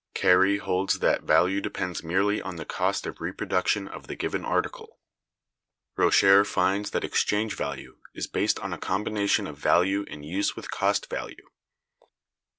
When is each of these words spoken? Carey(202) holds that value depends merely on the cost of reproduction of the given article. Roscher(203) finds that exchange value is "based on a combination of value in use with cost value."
Carey(202) 0.15 0.59
holds 0.61 0.97
that 0.97 1.21
value 1.25 1.61
depends 1.61 2.03
merely 2.03 2.41
on 2.41 2.55
the 2.55 2.65
cost 2.65 3.05
of 3.05 3.21
reproduction 3.21 3.87
of 3.87 4.07
the 4.07 4.15
given 4.15 4.43
article. 4.43 4.99
Roscher(203) 5.95 6.47
finds 6.47 6.89
that 6.89 7.03
exchange 7.03 7.55
value 7.55 7.97
is 8.15 8.25
"based 8.25 8.57
on 8.61 8.73
a 8.73 8.79
combination 8.79 9.45
of 9.45 9.59
value 9.59 10.01
in 10.07 10.23
use 10.23 10.55
with 10.55 10.71
cost 10.71 11.07
value." 11.07 11.45